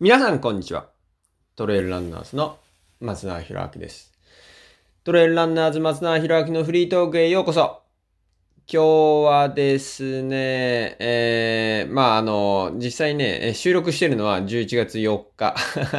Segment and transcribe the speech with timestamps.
[0.00, 0.86] 皆さん、こんにちは。
[1.56, 2.58] トレイルランナーズの
[3.00, 4.12] 松永博明です。
[5.02, 7.82] トレイルランナーズ松永博明のフリートークへようこそ。
[8.72, 15.56] 今日はですね、えー、まあ、あの、実際ね、収録してるのは11月4日、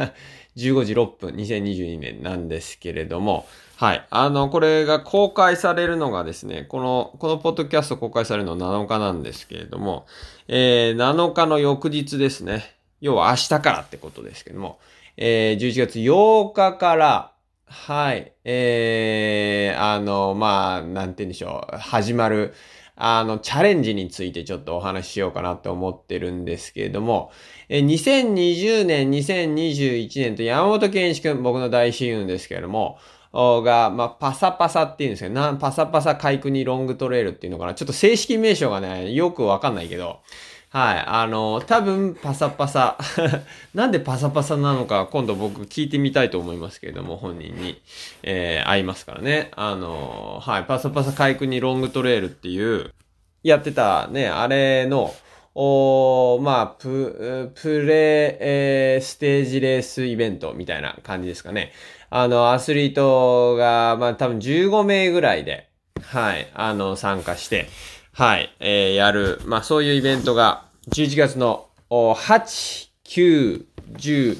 [0.56, 3.46] 15時6分、2022年なんですけれども、
[3.76, 4.06] はい。
[4.08, 10.06] あの、これが公開されるのがですね、この、このポッドキャスト公開されるの7日なんですけれども、
[10.48, 12.79] えー、7日の翌日ですね。
[13.00, 14.78] 要は明日からってことですけども、
[15.16, 17.32] えー、11月8日から、
[17.66, 22.54] はい、えー、あの、まあ、なんて言うんでしょう、始まる、
[22.96, 27.30] あの、チャレンジについてちょっとお話ししようかなと思ってるんですけれども、
[27.68, 32.98] えー、2020年、2021年と山本健一君、僕の大親友ですけれども、
[33.32, 37.74] が、まあ、パサパサっていうんですけど、な、パサパサ海国ロングトレイルっていうのかな。
[37.74, 40.20] ちょっと正式名称がね、よくわかんないけど、
[40.72, 41.04] はい。
[41.04, 42.96] あの、多分、パサパサ。
[43.74, 47.82] なんでパサパサなのか、今度僕聞いてみたいと思いますけれども、本人に、
[48.22, 49.50] えー、会いますからね。
[49.56, 50.64] あの、はい。
[50.64, 52.92] パサパサ海にロングトレイルっていう、
[53.42, 55.12] やってたね、あれの、
[55.56, 61.72] おまあ、プ、プレ、えー、ステージレースイベントみたいな感じですかね。
[62.10, 65.68] あの、アスリートが、まあ多分15名ぐらいで、
[66.00, 67.68] はい、あの、参加して、
[68.20, 74.38] はい、えー、やる、まあそういうイベントが、11月の8、9、10、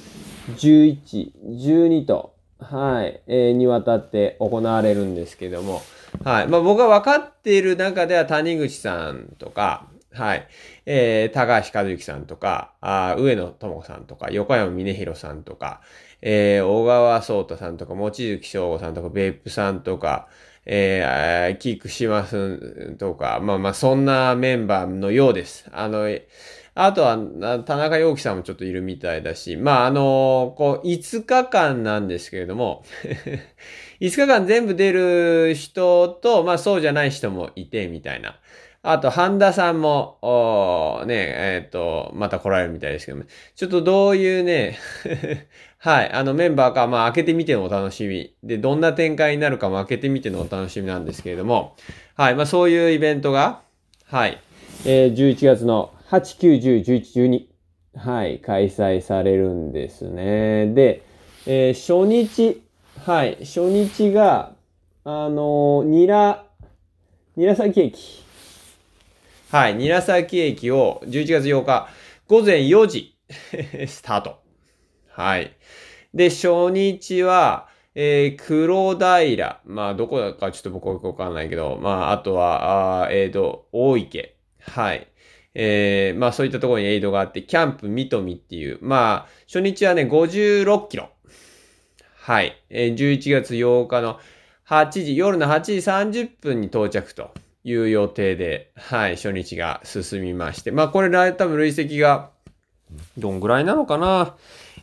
[0.48, 5.80] 11、12と、はい、えー、にわたって行われるんですけども、
[6.22, 6.46] はい。
[6.46, 10.46] まあ僕が分かっている中では谷口さんとか、はい。
[10.84, 15.80] えー、高橋和之さんとか、あ上野智子さんとか、横山峰弘さんとか、
[16.20, 20.28] えー、小川聡太さんとか、望月翔吾さんとか、別府さんとか、
[20.66, 25.66] えー、キークしますとか、まあまあ、そんなメンバーのようです。
[25.72, 26.06] あの、
[26.74, 27.18] あとは、
[27.64, 32.84] 田中陽樹さんもちょっといるみたいだし、まあ、あの、こう、5日間なんですけれども、
[34.00, 38.38] 5日間全部出る人と、まあ、そうじゃない人もいて、みたいな。
[38.82, 43.24] あと、半田さんも、おね、えっ、ー、と、また来られるみたいですけども、
[43.54, 44.78] ちょっとどういうね、
[45.76, 48.34] はい、あのメンバーか、まあ開けてみてのお楽しみ。
[48.42, 51.76] で、どんな展開になるかも開けてみてのお楽しみなんですけれども、
[52.16, 53.60] はい、まあそういうイベントが、
[54.06, 54.38] はい、
[54.86, 57.46] えー、11月の8、9、10、11、12、
[57.96, 60.72] はい、開催されるんですね。
[60.72, 61.02] で、
[61.46, 62.62] えー、初日、
[63.04, 64.54] はい、初日が、
[65.04, 66.46] あのー、ニラ、
[67.36, 68.29] ニラ崎駅。
[69.50, 71.88] はい、韮崎駅を11月8日
[72.28, 73.16] 午前4時
[73.88, 74.36] スタート。
[75.08, 75.56] はい。
[76.14, 79.60] で、初日は、えー、黒平。
[79.64, 84.36] まあ、どこだかちょっと僕はわかんないけど、まあ、あとは、あえっ、ー、と、大池。
[84.60, 85.08] はい。
[85.54, 91.08] えー、まあ、そういったところにエイドがあって、キャンプ三富っていう、まあ、初日はね、56キロ。
[92.14, 92.56] はい。
[92.70, 94.20] えー、11月8日の
[94.68, 95.72] 8時、夜の8時
[96.22, 97.34] 30分に到着と。
[97.64, 100.70] いう予定で、はい、初日が進みまして。
[100.70, 102.30] まあこれ多分累積が、
[103.16, 104.34] どんぐらいなのかな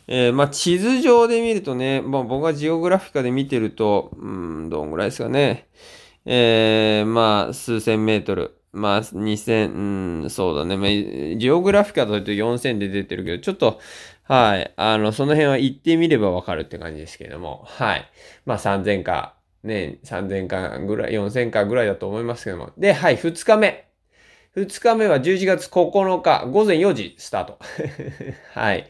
[0.06, 5.68] えー、まあ地図上で見るとね、まあ僕がジオグラフィカで見てると、うん、どんぐらいですかね。
[6.24, 8.54] えー、まあ数千メートル。
[8.72, 10.76] まあ2000、うん、そうだね。
[10.76, 13.80] まあ、ジオグラフィカだと4000で出てるけど、ちょっと、
[14.24, 18.10] はい、あの、その辺は行ってみればわかるって感じですけども、はい。
[18.46, 19.34] まあ3000か、
[19.64, 22.70] ね、3000巻ぐらい、4000巻ぐらいだと思いますけども。
[22.78, 23.88] で、はい、2日目。
[24.56, 27.58] 2日目は11月9日、午前4時スタート。
[28.54, 28.88] はい。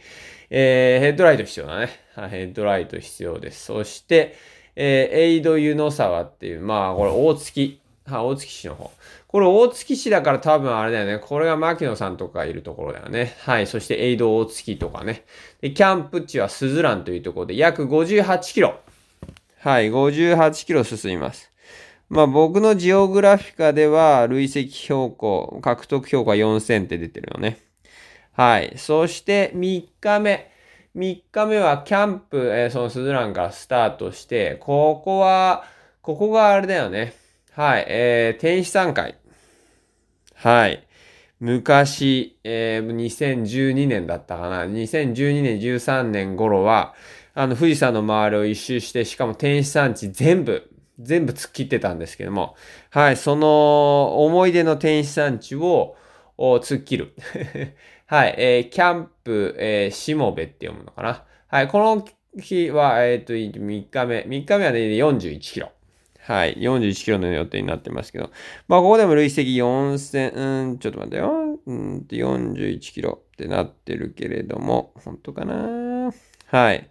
[0.50, 1.88] えー、ヘッドライト必要だね。
[2.14, 3.66] ヘッドライト必要です。
[3.66, 4.34] そして、
[4.76, 7.80] えー、エイド湯の沢っていう、まあ、これ大月。
[8.06, 8.90] は、大月市の方。
[9.26, 11.18] これ大月市だから多分あれだよね。
[11.18, 13.34] これが牧野さんとかいるところだよね。
[13.40, 13.66] はい。
[13.66, 15.24] そしてエイド大月とかね。
[15.60, 18.80] で、キャンプ地はスズランというところで約58キロ。
[19.60, 21.50] はい、58キロ進みます。
[22.08, 27.58] まあ僕のジオグラフィカでは累積標高、獲得標高は4000って出てるよね。
[28.34, 28.74] はい。
[28.76, 30.52] そして3日目。
[30.94, 35.64] 3日目はキャンプ、えー、そのスズランからスタートして、ここは、
[36.02, 37.14] ここがあれだよね。
[37.50, 37.84] はい。
[37.88, 39.16] えー、天使山会。
[40.34, 40.86] はい。
[41.40, 44.64] 昔、えー、2012年だったかな。
[44.64, 46.94] 2012年、13年頃は、
[47.34, 50.68] あの、富士山の周りを一周して、しかも天使山地全部、
[50.98, 52.56] 全部突っ切ってたんですけども、
[52.90, 55.96] はい、その思い出の天使山地を
[56.36, 57.14] 突っ切る。
[58.06, 61.24] はい、えー、キャンプ、えー、しもべって読むのかな。
[61.46, 62.04] はい、この
[62.36, 64.20] 日は、えっ、ー、と、3日目。
[64.20, 65.70] 3日目はね、41キロ。
[66.28, 66.56] はい。
[66.58, 68.30] 41キロの予定になってますけど。
[68.68, 71.58] まあ、ここでも累積4000、うん、ちょっと待ってよ。
[71.64, 73.22] うん、41キロ。
[73.32, 76.12] ってなってるけれども、本当かな？
[76.48, 76.90] はい。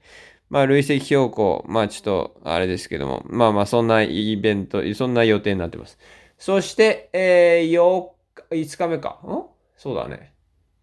[0.49, 5.99] まあ、累積標高、まあちょっと、あれですけども、まあまあ、そんなイベント、そんな予定になってます。
[6.39, 8.09] そして、えー、8
[8.49, 9.19] 日、5日目か。
[9.23, 9.43] ん？
[9.75, 10.33] そうだね。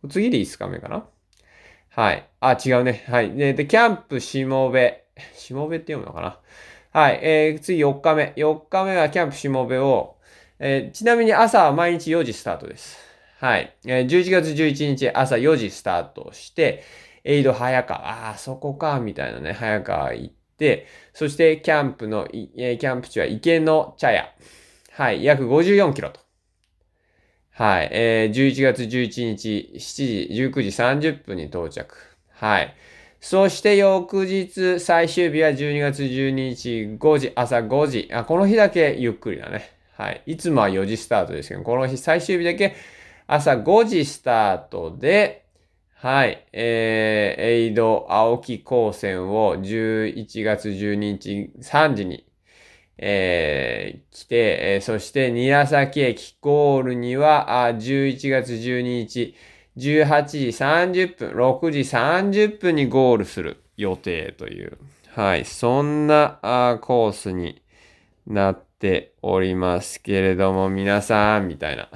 [0.09, 1.07] 次で5日目かな？
[1.89, 2.29] はい。
[2.41, 3.05] あ、違うね。
[3.09, 3.35] はい。
[3.35, 5.07] で、でキャンプしもべ。
[5.35, 6.41] しもべって読むのかな？
[6.95, 7.19] はい。
[7.23, 8.33] えー、次4日目。
[8.37, 10.15] 4日目はキャンプしもべを、
[10.61, 12.99] えー、ちなみに朝は毎日4時スタートです。
[13.41, 13.77] はい。
[13.85, 16.85] えー、11月11日朝4時スタートして、
[17.25, 24.29] エイド早川、ああ、そこか、みたいなね、早川行って、そしてキャンプの、えーキャンプ地は池の茶屋。
[24.93, 26.21] はい、約54キロと。
[27.51, 31.97] はい、えー、11月11日7時、19時30分に到着。
[32.31, 32.73] はい。
[33.25, 38.11] そして翌日、最終日は12月12日5時、朝5時。
[38.13, 39.71] あ、この日だけゆっくりだね。
[39.97, 40.23] はい。
[40.27, 42.77] いつもは4時スタートですけど、この日最終日だけ
[43.27, 45.47] 朝5時スタートで、
[45.95, 46.47] はい。
[46.53, 52.27] えー、エイド青木高専を11月12日3時に、
[52.99, 59.35] えー、来て、えー、そして韮崎駅ゴールには、あ11月12日
[59.77, 64.79] 18時30分、6時30分にゴールする予定という、
[65.15, 65.45] はい。
[65.45, 67.63] そんなあコースに
[68.27, 71.89] なっておりますけれども、皆さん、みたいな。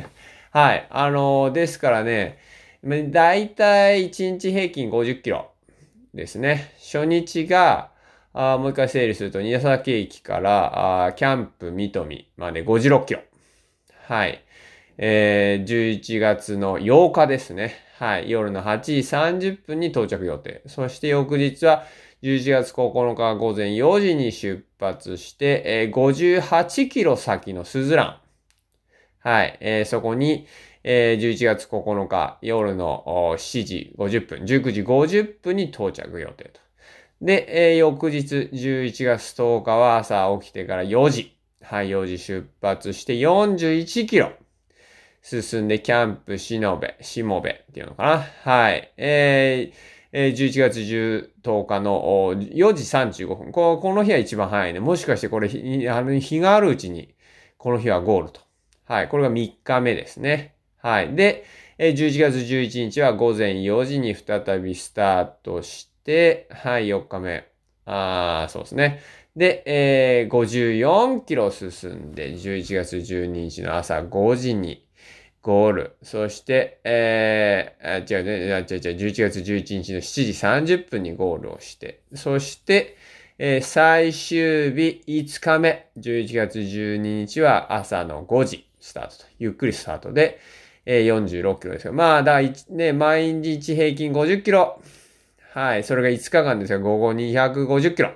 [0.50, 0.86] はい。
[0.90, 2.38] あのー、ですからね、
[2.84, 5.50] だいたい1日平均50キロ
[6.12, 6.72] ですね。
[6.78, 7.90] 初日が、
[8.34, 13.20] あもう一回整理すると、新崎駅からあキャンプ三富まで56キロ。
[14.04, 14.42] はい。
[15.04, 17.74] えー、11月の8日ですね。
[17.98, 18.30] はい。
[18.30, 18.92] 夜の8時
[19.48, 20.62] 30分に到着予定。
[20.68, 21.82] そして翌日は
[22.22, 28.20] 11月9日午前4時に出発して、えー、58キロ先のスズラ
[29.24, 29.28] ン。
[29.28, 29.58] はい。
[29.60, 30.46] えー、そこに、
[30.84, 36.60] えー、11月9日夜の7時50分、19時50分に到着予定と。
[37.20, 41.36] で、えー、翌日11月10日は朝起きてから4時。
[41.60, 44.30] はい、4時出発して41キロ。
[45.22, 48.26] 進んでキャンプしのべ、しもべっていうのかな。
[48.52, 48.92] はい。
[48.96, 49.76] えー、
[50.12, 53.78] えー、11月10日の4時35分こ。
[53.78, 54.80] この日は一番早いね。
[54.80, 55.48] もしかしてこれ、
[55.88, 57.14] あの日があるうちに、
[57.56, 58.40] この日はゴールと。
[58.84, 59.08] はい。
[59.08, 60.56] これが3日目ですね。
[60.78, 61.14] はい。
[61.14, 61.44] で、
[61.78, 67.46] 11月11日は午前4時に再びスタートして、はい、4日目。
[67.86, 69.00] ああ、そうですね。
[69.36, 74.84] で、えー、54キロ進んで、11月12日の朝5時に
[75.42, 75.96] ゴール。
[76.02, 82.96] そして、えー、違うね、あ違う違う、11月11日の7時30分にゴールをして、そして、
[83.38, 90.38] えー、最終日5日目、11月12日は朝の5時スタートと、ゆっくりスタートで、
[90.86, 91.92] えー、46キロですよ。
[91.92, 92.40] まあ、だ
[92.70, 94.80] ね、毎日平均50キロ。
[95.52, 95.84] はい。
[95.84, 98.12] それが5日間ですが、午後250キロ。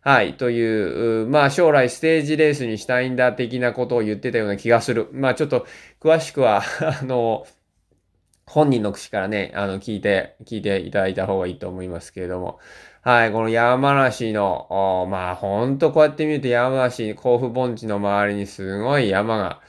[0.00, 0.36] はい。
[0.36, 5.08] という、まあ、将来ステージレースにしたいんだ的なことを言ってたような気がする。
[5.12, 5.66] まあ、ちょっと、
[6.00, 6.62] 詳しくは
[7.02, 7.46] あの、
[8.46, 12.58] 本人の口からね、あの、聞いて、聞いていただいた方がいいと思いますけれども。
[13.02, 13.32] はい。
[13.32, 19.60] この山梨の、まあ、ほんとこうやって見ると山梨、甲府盆地の周りにすごい山が、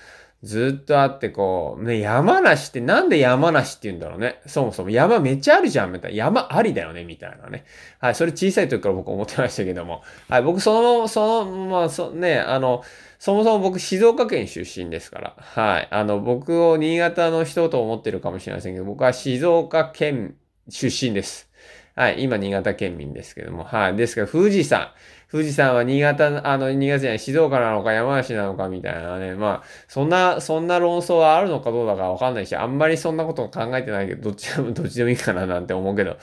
[0.41, 4.41] ずっとあってこう、ね、山梨ってなんで山梨って言うんだろうね。
[4.45, 6.17] そもそも山めっちゃあるじゃん、みたいな。
[6.17, 7.65] 山ありだよね、みたいなね。
[7.99, 10.01] はい、それ小さい時から僕思ってましたけども。
[10.29, 12.83] はい、僕その、その、まあ、そ、ね、あの、
[13.19, 15.35] そもそも僕静岡県出身ですから。
[15.37, 15.87] はい。
[15.91, 20.35] あの、僕を新潟の人と思ってるかもしれませんけど、僕は静岡県
[20.69, 21.49] 出身です。
[21.95, 22.23] はい。
[22.23, 23.65] 今、新潟県民ですけども。
[23.65, 23.95] はい。
[23.97, 24.93] ですから、富士山。
[25.31, 29.35] 富士山は新潟、あの、新潟じゃない、静岡なのか山梨なのかみたいなね。
[29.35, 36.17] まあ、そんな、そんな論争はあるのかどうだかわかんないし、あんまりそんなこと考えてないけど、どっちでも、 どっちでもいいかななんて思うけど。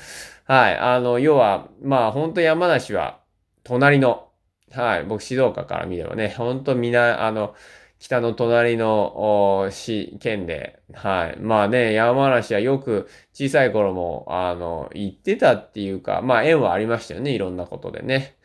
[0.44, 0.76] はい。
[0.76, 3.20] あの、要は、まあ、ほんと山梨は、
[3.62, 4.28] 隣の、
[4.72, 5.04] はい。
[5.04, 7.54] 僕、静岡から見ればね、ほんとみな、あの、
[7.98, 11.40] 北の隣の市、県で、はい。
[11.40, 18.36] まあね、山梨はよく小さい頃も、あの、行ってたっていうか、まあ縁はありましたよね、いろんなことでね。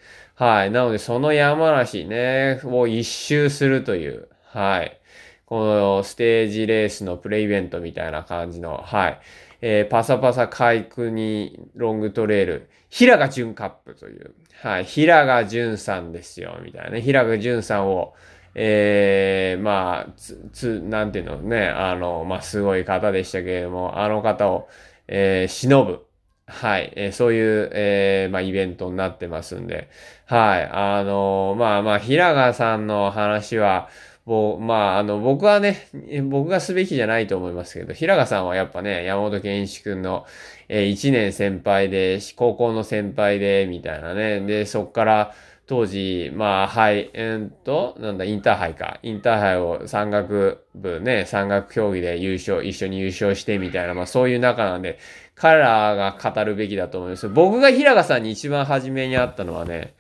[0.42, 0.72] はい。
[0.72, 5.00] なので、その山梨ね、を一周するという、はい。
[5.46, 9.20] このステージレースのプレイベントみたいな感じの、はい。
[9.62, 14.34] えー、パサパサ海にロングトレイル、平賀淳カップという、
[14.64, 14.86] はい。
[14.86, 17.02] 平賀淳さんですよ、みたいなね。
[17.02, 18.16] 平賀淳さんを、
[18.56, 24.68] えー、まあ、つ、つ、なんていうのね、あの、まあ、すごい方でしたけれども、あの方を、
[25.08, 26.04] えー、忍ぶ、
[26.48, 26.92] はい。
[26.96, 29.90] えー、そういう、えー、まあ、イベントになってますんで。
[30.26, 30.70] はい。
[30.72, 33.90] あのー、まあまあ、平賀さんの話は、
[34.26, 35.88] ぼまあ、あの、僕はね、
[36.30, 40.26] 僕がすべきじゃないと思いますけど、平賀さんはやっぱね、山本健一君の、
[40.70, 44.42] えー、1年先輩で、高校の先輩で、みたいなね。
[44.42, 45.34] で、そっから、
[45.72, 49.00] 当時、まあ、はい、えー、っと、なんだ、インターハイか。
[49.04, 55.00] インターハイを山岳部ね、山岳競技で優勝、一緒に優勝してみたいな、まあそういう中なんで、
[55.36, 57.30] 彼らが語るべきだと思います。
[57.30, 59.96] 僕が平賀さんに一番初めに会ったのはね、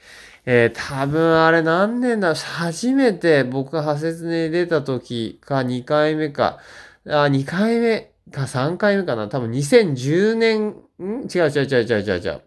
[0.46, 6.60] えー、多分あれ何年だ、初めて僕が派切に出た時か2回目か、
[7.08, 9.28] あ、2回目か3回目かな。
[9.28, 11.28] 多分2010年、ん？
[11.34, 12.42] 違う違う違う違う違う違う。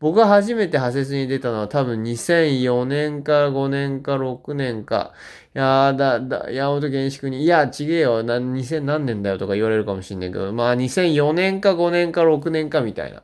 [0.00, 5.12] 僕が初めて派切に出たのは多分2004年か5年か6年か。
[5.54, 13.22] いやーだ、だ、山本健一君に、いや、ちげえよ、な、2000何年だよとか言われるかもしんないけど、まあ2004年か5年か6年かみたいな。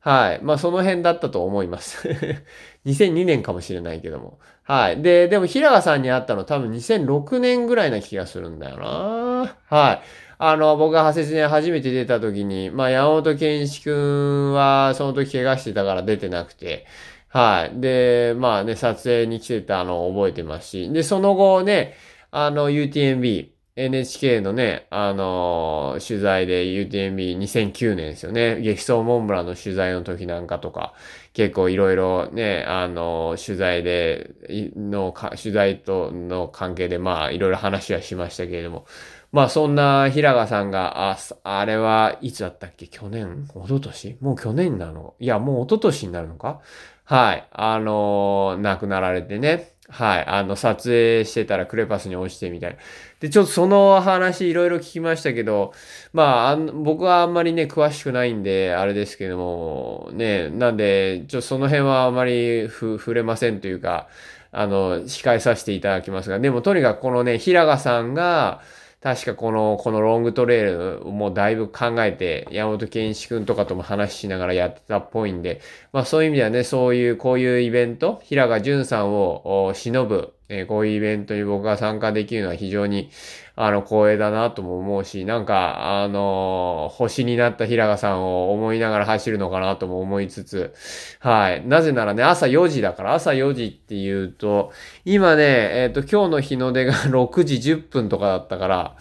[0.00, 0.40] はい。
[0.42, 2.08] まあその辺だったと思います。
[2.86, 4.38] 2002年かもしれないけども。
[4.62, 5.02] はい。
[5.02, 9.56] で、でも平賀さんに会ったの多分2006年ぐらいな気がするんだよな。
[9.68, 10.00] はい。
[10.42, 16.86] あの、僕が派切に初めて出た時に、まあ、山本健一くんは、その時怪我してたから出てなくて、
[17.28, 17.78] はい。
[17.78, 21.94] で、まあね、撮影に来てたのを覚えてますし、で、その後ね、
[22.30, 28.62] あの、UTMB、NHK のね、あのー、取材で UTMB2009 年ですよね。
[28.62, 30.94] 激走モンブランの取材の時なんかとか、
[31.32, 34.30] 結構いろいろね、あの、取材で、
[34.76, 38.86] の取材との関係でまあいろいろ話はしましたけれども、
[39.30, 42.88] まあそんな平賀さんが、あ、あれはいつだったっけ？
[42.88, 43.46] 去年？
[43.54, 44.16] 一昨年？
[44.20, 45.14] もう去年なの？
[45.20, 46.60] いや、もう一昨年になるのか？
[47.04, 47.46] はい。
[47.52, 49.72] あのー、亡くなられてね。
[49.90, 50.24] はい。
[50.26, 52.76] あの、撮影してたらクレパスに落ちてみたいな。
[53.18, 55.72] で、ちょっとその話いろいろ聞きましたけど、
[56.12, 64.08] まあ、あ僕はあんまりね、詳しくないんで、あれですけども、ね、なんで、ちょっとその辺はあまり触れませんというか、
[64.52, 68.62] あの、控えさせていただきますが、でもとにかくこのね、平賀さんが、
[69.00, 83.10] 確かこの、このロングトレイルもだいぶ考えて、山本健一君とかとも話しながらやってたっぽいんで、まあそういう意味ではね、そういう、こういうイベント、平賀淳さんを忍ぶ、えー、こういうイベントに僕が参加できるのは非常に、
[83.54, 90.74] あの、光栄だなとも思うし、なんか、あのー、星になった平賀さんを思いながら走るのかなとも思いつつ、
[91.20, 91.66] はい。
[91.66, 94.72] なぜならね、朝4時だから、朝4時って言うと、
[95.04, 98.96] 今ね、えっ、ー、と、今日の日の出が 6時10分とかだったから、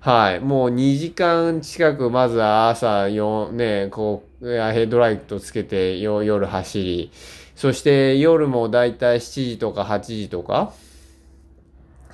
[0.00, 0.40] はい。
[0.40, 7.10] もう2時間近く、まずは朝4、ね、こう、ヘッドライトつけて夜走り、
[7.56, 10.72] そして夜もだいたい7時とか8時とか、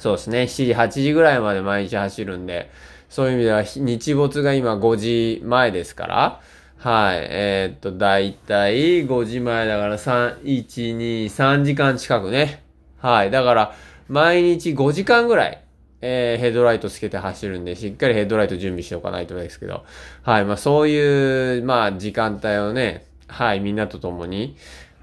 [0.00, 0.42] そうですね。
[0.44, 2.70] 7時、8時ぐらいまで毎日走るんで、
[3.10, 6.40] そういう意味では日没が今5時前ですから、
[6.78, 7.18] はい。
[7.20, 12.62] えー、っと、だいたい5時前だから3、1、2、3時間近くね。
[12.98, 13.30] はい。
[13.30, 13.74] だから、
[14.08, 15.62] 毎日5時間ぐらい、
[16.00, 19.84] えー、ヘッドライトつけて走るんで、しっかりヘッドライト準備しておかないとですけど。
[20.22, 20.46] はい。
[20.46, 24.56] まあ、そういう、まあ、時間帯をね、はい、みんなと共に、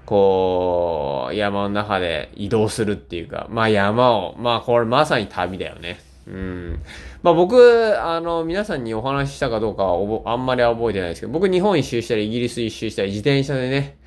[0.08, 6.00] こう、山の中で移動するっていうか、まあ山を、まあこれまさに旅だよね。
[6.26, 6.80] うん。
[7.22, 13.98] まあ僕、あの、皆さんにお話ししたかどうかはあんまり覚えてないですけど、僕日本一周したり、イギリス一周したり、自転車でね、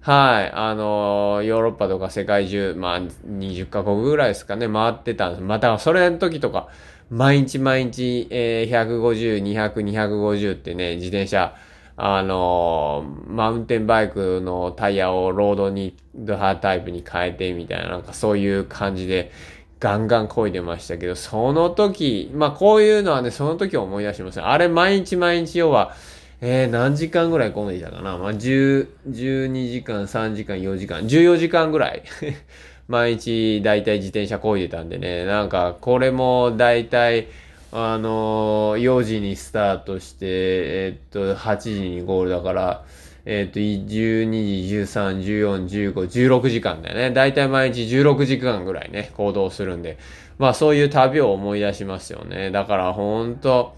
[0.00, 5.42] はい、あの、ヨーロッパとか世界中、まあ20カ国ぐらいですかね、回ってたんです。
[5.42, 6.68] また、それの時とか、
[7.10, 11.56] 毎日毎日、えー、150、200、250ってね、自転車、
[12.00, 19.32] あの、マウンテンバイクのタイヤをロードに、ドハータイプに変えてみたいな、なんかそういう感じで、
[19.80, 24.40] ガンガン漕いでましたけど、その時、まあこういうのはね、その時思い出します。
[24.40, 25.92] あれ毎日毎日要は、
[26.40, 28.16] えー、何時間ぐらい漕いでたかな？
[28.16, 32.02] まあ10、12時間、3時間、4時間、14時間ぐらい。
[32.86, 37.26] 毎日だいたい自転車漕いでたんでね、なんかこれもだいたい、
[37.70, 42.84] あのー、4時にスタートして、えっと、8時にゴールだから、
[43.26, 47.10] えっと、12時、13、14、15、16時間だよね。
[47.10, 49.98] だいたい毎日16時間ぐらいね、行動するんで。
[50.38, 52.50] まあそういう旅を思い出しますよね。
[52.50, 53.76] だからほんと、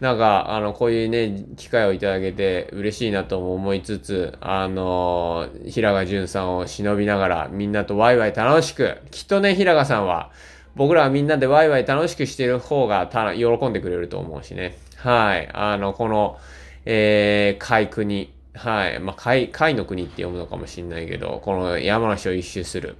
[0.00, 10.30] なんか、あの、こういうね、機会をいただけて嬉しいなとも思いつつ、あのー、平賀淳さんを忍びながら、みんなとワイワイ楽しく、きっとね、平賀さんは、
[10.78, 14.78] 僕らはみんなでワイワイ楽しくしてる方がた喜んでくれると思うしね。
[14.96, 15.48] はい。
[15.52, 16.38] あの、この、
[16.86, 18.32] えー、海国。
[18.54, 19.00] はい。
[19.00, 22.96] まあ、海、海の国って読むのかもしんないけど、この山梨を一周する。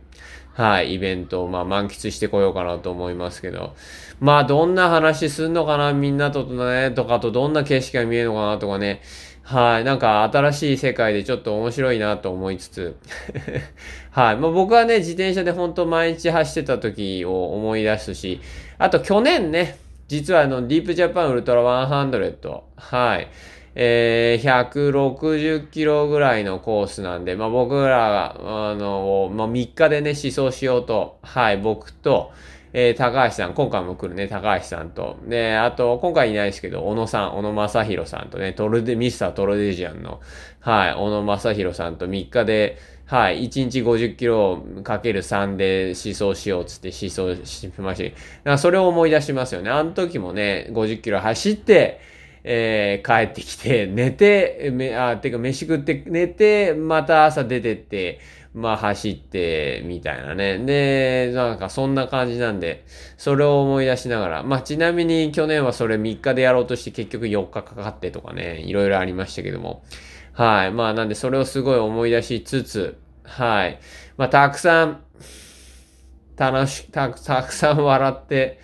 [0.55, 3.77] はい、イベントを、まあ、満喫してこようかなと思いますけど。
[4.19, 9.03] まあ、どんな話すんのかなみんなとね、とかとどんな景色が見えるのかなとかね。
[9.49, 9.85] はい。
[9.85, 12.97] なんか新しい世界でちょっと面白いなと思いつつ
[14.13, 14.37] はい。
[14.37, 18.43] まあ、僕はね、自転車で本当毎日走ってた時を思い出すし、
[18.77, 23.29] あと去年ね、実はあの、ディープジャパンウルトラ100、はい。
[23.75, 28.37] えー、160キロぐらいのコースなんで、まあ僕らが、
[28.71, 32.33] あの、まあ3日でね、思想しようと、はい、僕と、
[32.81, 40.21] えー、高橋さん、今回も来るね、高橋さんと、で、あと、今回いないですけど、小野さん、小野正宏さんとね、トルデ、ミスタートロデジアンの、
[40.61, 48.13] はい、小野正宏さんと3日で、はい、1日50キロかける3で思想しようつって思想しまし
[48.45, 48.59] た。
[48.59, 49.71] それを思い出しますよね。
[49.71, 52.01] あの時もね、50キロ走って、
[52.45, 58.21] えー、帰ってきて、寝て、め、あ、てか飯食って寝て、また朝出てって、
[58.59, 60.59] まあ走って、みたいなね。
[60.59, 62.85] で、なんかそんな感じなんで、
[63.17, 69.85] それを思い出しながら、まあちなみに去年はそれ3日でやろうとして結局4日かかってとかね、いろいろありましたけども。
[70.33, 70.73] はい。
[70.73, 73.79] まあなんでそれをすごい思い出しつつ、はい。
[74.17, 75.05] まあたくさん、
[76.37, 78.59] 楽し、たたくさん笑って、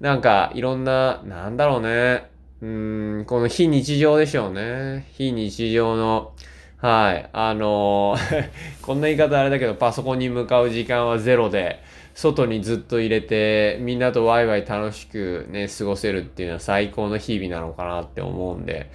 [0.00, 2.30] なんかいろんな、なんだろうね。
[2.62, 5.06] うん、この非日常でしょうね。
[5.12, 6.32] 非日常の、
[6.78, 7.30] はい。
[7.32, 8.50] あのー
[8.82, 11.80] こんな言い方あれだけど、パソコンに向かう時間はゼロで、
[12.14, 18.90] 外にずっと入れて、みんなとワイワイ楽しくね、過ごせるっていうのは最高の日々なのかなって思うんで、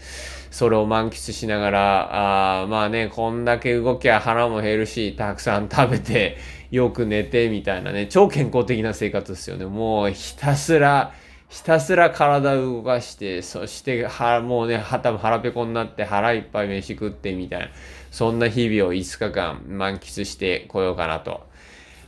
[0.52, 6.38] それを満喫しながら、あまあね、こんだけ動きゃ腹も減るし、たくさん食べて、
[6.70, 9.66] よく寝て、みたいなね、超健康的な生活ですよね。
[9.66, 11.14] もうひたすら、
[11.52, 17.68] ひたすら体を動かして、そしては、もうね、は多分腹ペコになって腹いっぱい飯食ってみたいな、
[18.10, 21.46] そんな日々を5日間満喫してこようかなと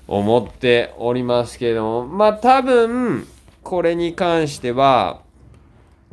[0.08, 3.28] 思っておりますけども、まあ多分、
[3.64, 5.20] これに関しては、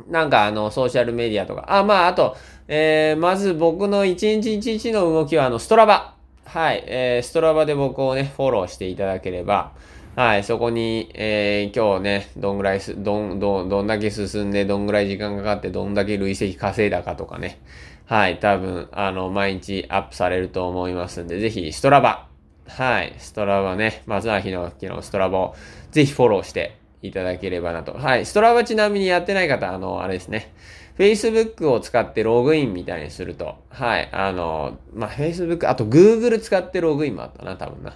[0.09, 2.35] なんかあの、ソーシャルメディアとか、あ、まああと、
[2.67, 6.15] えー、まず僕の一日一日の動きはあの、ストラバ。
[6.43, 9.71] はい、えー、ストラバで僕をね、フォローしていただければ、
[10.13, 17.61] はい、そこに、えー、今日ね、どんぐらいす、どん、どん、どんだけ進んで、どんぐらい時間かかって、どんだけ累積稼いだかとかね。
[18.07, 22.27] はい、多分、あの、毎日アップされると思いますんで、ぜひ、ストラバ。
[22.67, 25.55] はい、ストラバね、松崎の昨日ストラバを、
[25.91, 27.93] ぜひフォローしていただければなと。
[27.93, 30.51] はい、ストラバちなみにやってない方、あの、あれですね。
[30.97, 37.93] Facebook を使ってログインみたいにすると、はい、あの、まあ、Facebook、あと Google 使ってログインもあったな、多分な。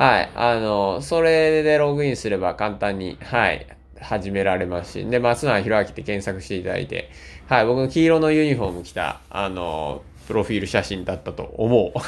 [0.00, 0.30] はい。
[0.34, 3.66] あの、それでログインすれば簡単に、はい、
[4.00, 7.10] 始められますし、で、松永博明って検索していただいて、
[7.48, 11.98] はい、僕の黄色のユニフォーム着た、あの、プロフィール写真だったと思う。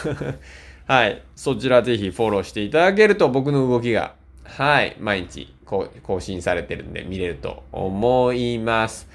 [0.91, 1.21] はい。
[1.37, 9.07] そちらぜひフォローしていただけると僕の動きが、はい、毎日更新されてるんで見れると思います。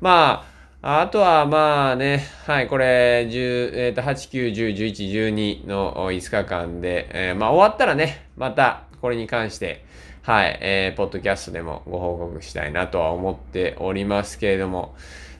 [0.00, 0.44] ま
[0.82, 9.84] あ、あとは、まあね、はい、これ、10、えっ、ー、と、8、9、10、11、12の5日間で、えー、まあ終わったらね、また、これに関して、
[10.22, 14.94] はい、えー、ポッドキャストでもご報告したいなとは思っておりますけれども、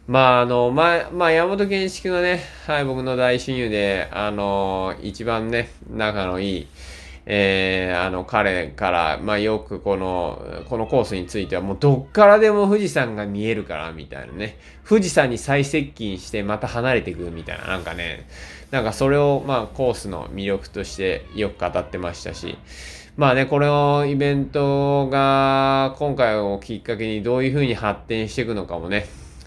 [0.07, 6.67] まあ、あの、まあ、まあ、山本健一のね、はい、僕の大親友で、あの、一番ね、仲のいい、
[7.27, 14.59] えー、あの、彼から、まあ、よくこの、このコースについては、もうどっからでも富士山が見えるから、みたいなね。
[14.87, 18.27] 富士山に再接近して、また離れていくみたいな、なんかね、
[18.71, 22.59] なんかそれを、まあ、コースの魅力としてよく語ってましたし、
[23.17, 29.07] まあね、これのイベントが、今回をきっかけにどういう風に発展していくのかもね、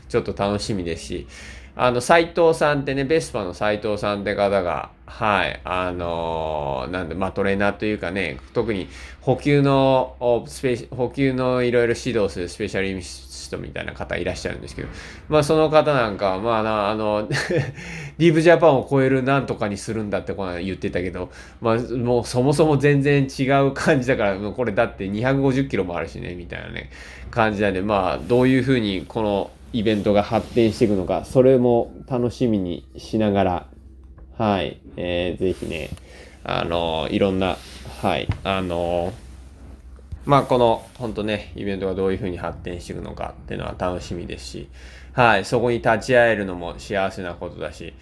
[0.10, 1.28] ちょっと楽しみですし、
[1.76, 8.90] あの、斎藤さんってね、ベスパの斎藤さんって方が、はい、あのー、なんで、まあ、トレーナーというかね、特に
[9.22, 14.90] 補給の、スペ補給のいろいろ指導するスペシャリストみたいな方いらっしゃるんですけど、
[15.30, 17.28] まあ、その方なんかは、まあ、あの、
[18.20, 26.90] ディープジャパンを超えるなんとかにするんだってこの言ってたけど、まあ、もうそもそも全然違う感じだから、もうこれだって250キロもあるしね、みたいなね、
[27.32, 33.66] 感じなんで、まあ、どういうふうにこの、イベントが発展していくのか、それも楽しみにしながら、
[34.38, 35.90] はい、えー、ぜひね、
[36.44, 37.58] あの、いろんな、
[38.02, 39.12] はい、あの、
[40.26, 44.70] まあ、この、本当ね、イベントがどういうふうに発展していくのかっていうのは楽しみですし、
[45.14, 47.96] はい、そこに立ち会えるのも幸せなことだし、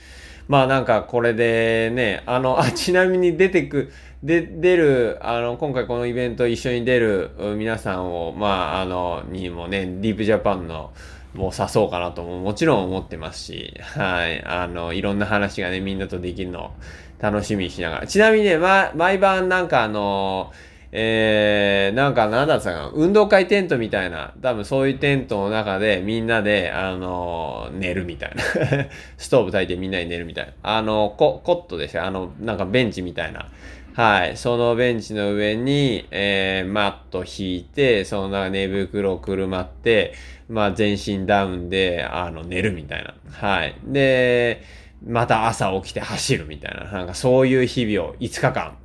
[0.49, 10.91] まあなんかこれでね、あの、あ、ちなみに出てく、で、出る、あの、今回このイベント一緒に出る皆さんを、まあ、あの、にもね、ディープジャパンの、
[11.35, 14.43] もう誘そうかなとももちろん思ってますし、はい。
[14.45, 16.71] あの、いろんな話がね、みんなとできるのを
[17.19, 18.07] 楽しみにしながら。
[18.07, 20.51] ちなみにね、ま、毎晩なんかあの、
[20.97, 28.43] えー、なんかなだったかな、運動会テントみたいな、多分そういうテントの中でみんなで、あの寝るみたいな。
[29.17, 30.53] ストーブ焚いてみんなに寝るみたいな。
[30.63, 32.03] あの、ココットでしょ？
[32.03, 33.47] あの、なんかベンチみたいな。
[33.95, 34.35] はい。
[34.35, 40.13] そのベンチの上に、えー、マット引いて、その中寝袋をくるまって、
[40.49, 43.13] まあ全身ダウンで、あの、寝るみたいな。
[43.31, 43.73] はい。
[43.85, 44.61] で、
[45.01, 46.91] また朝起きて走るみたいな。
[46.91, 48.77] なんかそういう日々を5日間。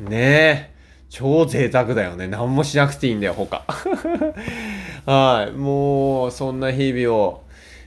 [0.00, 0.76] ねえ。
[1.10, 2.26] 超贅沢だよね。
[2.26, 3.62] 何もしなくていいんだよ、他。
[5.06, 5.52] はい。
[5.52, 7.44] もう、そんな日々を、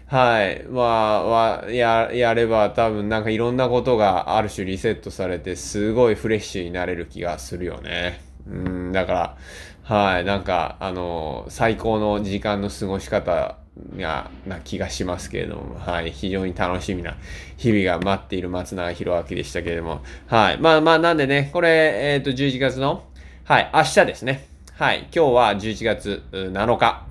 [0.09, 0.65] はい。
[0.67, 8.19] まあ、は、や、やれば多分なんかいろんなことがある種リセットされて、すごいフレッシュになれる気がするよね。
[8.47, 9.37] うん、だから、
[9.83, 10.25] はい。
[10.25, 13.57] なんか、あの、最高の時間の過ごし方
[13.95, 16.09] が、な気がしますけれども、はい。
[16.09, 17.15] 非常に楽しみな
[17.57, 20.57] 日々が待っている松永博明でしたけれども、はい。
[20.57, 23.03] まあまあ、なんでね、これ、えっ、ー、と、11月の、
[23.43, 24.47] はい、明日ですね。
[24.73, 25.07] はい。
[25.13, 27.05] 今日は11月7日。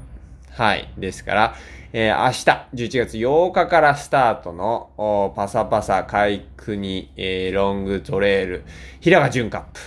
[0.50, 0.92] はい。
[0.96, 1.54] ですから、
[1.90, 8.64] えー、明日、11月8日からスタートの、パサパサ海国、えー、ロングトレール、
[9.00, 9.80] 平賀淳カップ。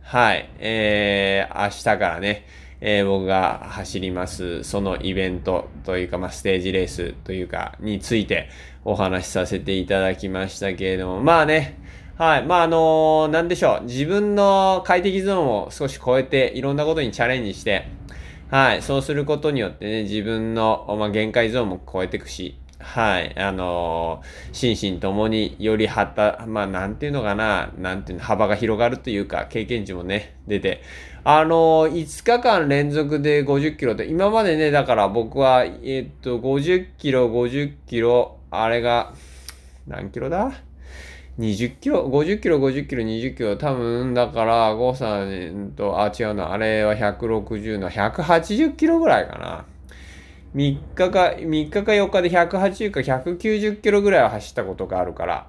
[0.00, 0.48] はい。
[0.58, 2.46] えー、明日からね、
[2.80, 8.48] えー、僕が走ります、そのイベントというか、まあ、ステージレースというか、について
[8.86, 11.78] お話しさせていただきましたけれども、まあね、
[12.16, 12.44] はい。
[12.44, 13.84] まあ、あのー、なんでしょう。
[13.84, 17.88] 自分の快適ゾーンを少し超えて、いろんなことにチャレンジして、
[18.52, 18.82] はい。
[18.82, 23.34] そうすることによってね、自分の、まあ、限界ゾーンも超えていくし、はい。
[23.40, 30.82] あのー、心身ともによりはた、まあ、なんていうのかな、なんていうの、幅が広がるというか、経験値もね、出て、
[31.24, 39.14] あのー、5日間連続で50キロって、今までね、だから僕は、え、っと、50キロ、50キロ、あれが、
[39.86, 40.52] 何キロだ？
[41.38, 49.64] 20キロ、50キロ、50キロ、20キロ、多分、だから、ゴーさんと、あ、違うな、あれは160の180キロぐらいかな。
[50.54, 55.46] 3日か、3日か4日で180か190キロぐらいは走ったことがあるから。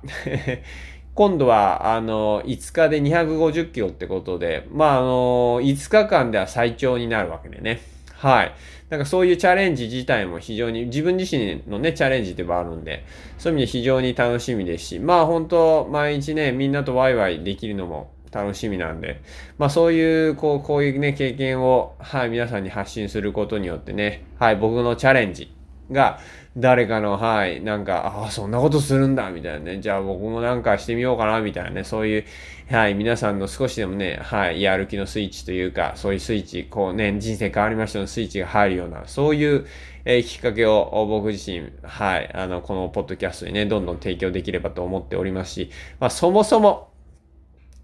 [1.15, 7.82] 今度は、あの、5日で250キロってことで、まあ、あの、5日間では最長になるわけでね。
[8.13, 8.54] はい。
[8.94, 13.04] なんかそういうチャレンジ自体も非常に、自分自身のね、チャレンジでもあるんで、
[13.40, 19.24] そういう意味で非常に楽しみですし、まあ本当、毎日ね、みんなとワイワイできるのも楽しみなんで、
[19.58, 25.52] まあそういう、こう、こういうね、経験を、はい、皆さんに発信することによってね、はい、僕のチャレンジ
[25.90, 26.20] が、
[26.56, 29.80] 誰かの、はい、なんか、ああ、そんなことするんだ、みたいなね。
[29.80, 31.84] じゃあ僕もなんかしてみようかな、みたいなね。
[31.84, 32.26] そういう、
[32.70, 39.66] はい、皆さんの少しでもね、はい、やる気のスイッチというか、そういうスイッチ、こうね、人生変わりましたのスイッチが入るような、そういう、
[40.06, 46.92] えー、きっかけを僕自身、はい、あの、このポッドキャストにね、どんどん提供できればと思っておりますし、まあ、そもそも、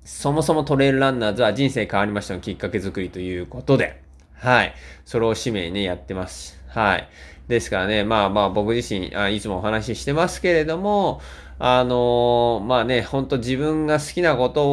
[0.04, 4.04] そもそもトレイルランナーズは人生変わりましたのきっかけ作りということで、
[4.36, 4.74] はい、
[5.06, 6.59] それを使命にね、やってます。
[6.70, 7.10] はい。
[7.48, 11.20] ですからね、まあまあ僕自身、あいつもお話ししてますけれども、
[11.58, 14.66] あのー、まあね、ほんと自分が好きなこと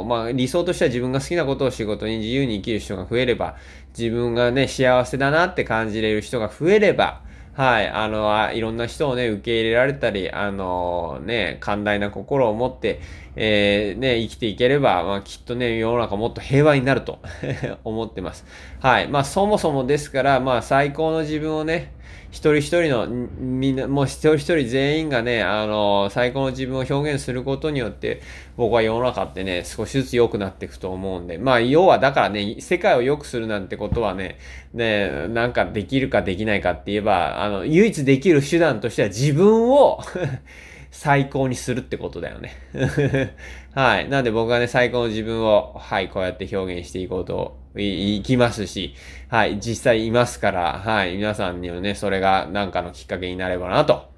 [0.00, 3.56] を、まあ理想としては自分が好きなことを仕事に自由に生きる人が増えれば、
[3.96, 7.22] 自分がね、幸せだなって感じれる人が増えれば、
[7.56, 13.00] はい、あの、いろんな人をね、受け入れられたり、あのね、寛大な心を持って、
[13.36, 17.20] えー、ね、生きていければ、まあ、きっとね、世の中もっと平和になると
[17.84, 18.44] 思ってます。
[18.80, 19.08] はい。
[19.08, 21.92] まあ、そもそもですから、まあ、最高の自分をね、
[22.34, 28.22] 一人一人の、みんな、もう一人一人全員がね、あの、最高の自分を表現することによって、
[28.56, 34.38] 僕は世の中ってね、少しずつ良くなっていくと思うんで、まあ、要はだからね、世界を良くするなんてことはね、
[34.72, 40.00] ね、なんかできるかできないかって言えば、あの、唯一できる手段としては自分を
[40.90, 42.56] 最高にするってことだよね
[43.74, 44.08] はい。
[44.08, 48.94] なんで僕はね、最高の自分を、はい、こうやって表現していこうといきますし、
[49.28, 54.10] はい、実際いますから、はい、皆さんにはね、それが何かのきっかけになればなと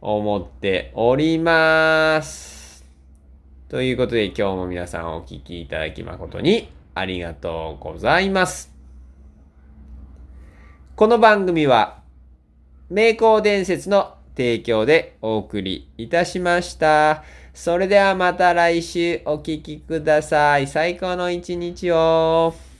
[0.00, 2.84] 思っております。
[3.68, 8.72] ということで今日も皆さんお聴きいただき誠にありがとうございます。
[10.96, 11.98] この番組は、
[12.88, 17.24] 名工伝説の提供でお送りいたしました。
[17.52, 20.66] それではまた来週お聴きください。
[20.66, 22.73] 最高の一日を。